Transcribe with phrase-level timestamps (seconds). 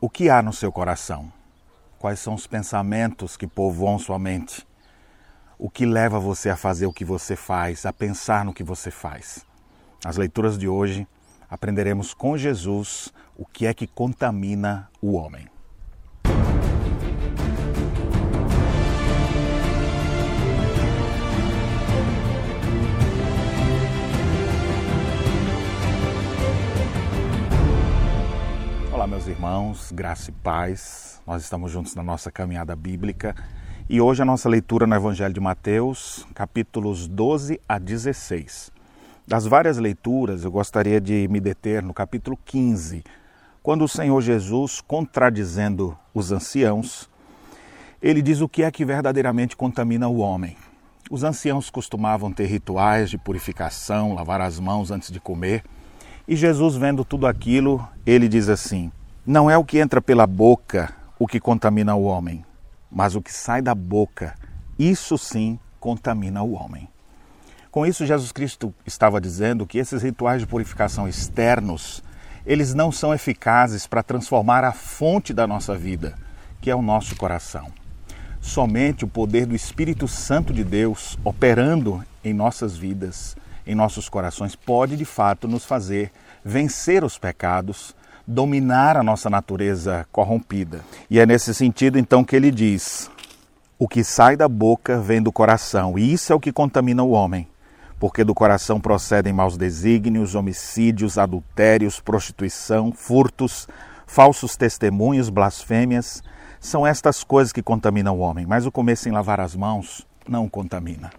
[0.00, 1.32] O que há no seu coração?
[1.98, 4.64] Quais são os pensamentos que povoam sua mente?
[5.58, 8.92] O que leva você a fazer o que você faz, a pensar no que você
[8.92, 9.44] faz?
[10.04, 11.04] Nas leituras de hoje,
[11.50, 15.48] aprenderemos com Jesus o que é que contamina o homem.
[29.06, 31.22] Meus irmãos, graça e paz.
[31.26, 33.34] Nós estamos juntos na nossa caminhada bíblica
[33.88, 38.72] e hoje a nossa leitura no Evangelho de Mateus, capítulos 12 a 16.
[39.26, 43.04] Das várias leituras, eu gostaria de me deter no capítulo 15,
[43.62, 47.08] quando o Senhor Jesus, contradizendo os anciãos,
[48.02, 50.56] ele diz o que é que verdadeiramente contamina o homem.
[51.10, 55.62] Os anciãos costumavam ter rituais de purificação, lavar as mãos antes de comer.
[56.28, 58.92] E Jesus, vendo tudo aquilo, ele diz assim:
[59.26, 62.44] não é o que entra pela boca o que contamina o homem,
[62.90, 64.34] mas o que sai da boca,
[64.78, 66.88] isso sim contamina o homem.
[67.70, 72.02] Com isso, Jesus Cristo estava dizendo que esses rituais de purificação externos,
[72.46, 76.14] eles não são eficazes para transformar a fonte da nossa vida,
[76.60, 77.66] que é o nosso coração.
[78.40, 83.36] Somente o poder do Espírito Santo de Deus operando em nossas vidas,
[83.68, 86.10] em nossos corações, pode de fato nos fazer
[86.42, 87.94] vencer os pecados
[88.26, 90.80] dominar a nossa natureza corrompida.
[91.08, 93.10] E é nesse sentido então que ele diz:
[93.78, 97.10] o que sai da boca vem do coração, e isso é o que contamina o
[97.10, 97.46] homem.
[98.00, 103.66] Porque do coração procedem maus desígnios, homicídios, adultérios, prostituição, furtos,
[104.06, 106.22] falsos testemunhos, blasfêmias.
[106.60, 110.48] São estas coisas que contaminam o homem, mas o comer sem lavar as mãos não
[110.48, 111.10] contamina.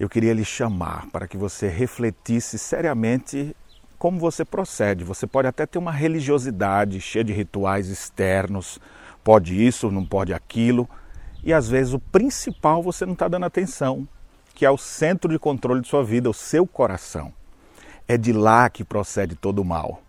[0.00, 3.54] Eu queria lhe chamar para que você refletisse seriamente
[3.98, 5.04] como você procede.
[5.04, 8.80] Você pode até ter uma religiosidade cheia de rituais externos,
[9.22, 10.88] pode isso, não pode aquilo,
[11.44, 14.08] e às vezes o principal você não está dando atenção,
[14.54, 17.30] que é o centro de controle de sua vida, o seu coração.
[18.08, 20.00] É de lá que procede todo o mal.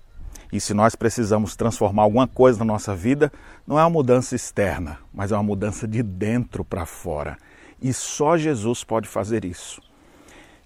[0.53, 3.30] E se nós precisamos transformar alguma coisa na nossa vida,
[3.68, 7.35] não é uma mudança externa, mas é uma mudança de dentro para fora.
[7.81, 9.81] E só Jesus pode fazer isso.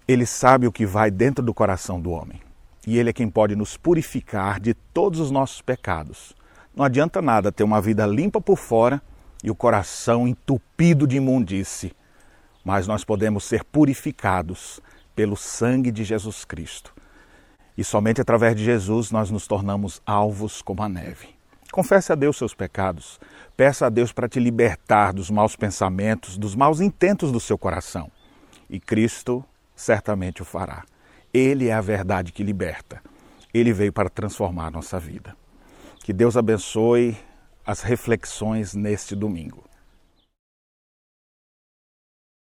[0.07, 2.41] Ele sabe o que vai dentro do coração do homem
[2.85, 6.35] e Ele é quem pode nos purificar de todos os nossos pecados.
[6.75, 9.01] Não adianta nada ter uma vida limpa por fora
[9.43, 11.93] e o coração entupido de imundície,
[12.63, 14.79] mas nós podemos ser purificados
[15.15, 16.93] pelo sangue de Jesus Cristo.
[17.77, 21.34] E somente através de Jesus nós nos tornamos alvos como a neve.
[21.75, 23.19] Confesse a Deus seus pecados.
[23.57, 28.09] Peça a Deus para te libertar dos maus pensamentos, dos maus intentos do seu coração.
[28.69, 29.43] E Cristo
[29.75, 30.85] certamente o fará.
[31.33, 33.03] Ele é a verdade que liberta.
[33.53, 35.35] Ele veio para transformar a nossa vida.
[36.01, 37.17] Que Deus abençoe
[37.65, 39.61] as reflexões neste domingo.